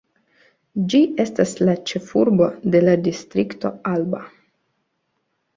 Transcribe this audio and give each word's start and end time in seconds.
Ĝi 0.93 1.01
estas 1.25 1.51
la 1.67 1.75
ĉefurbo 1.91 2.47
de 2.77 2.81
la 2.87 2.97
Distrikto 3.09 3.73
Alba. 3.93 4.23